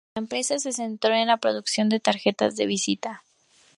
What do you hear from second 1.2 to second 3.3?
la producción de tarjetas de visita.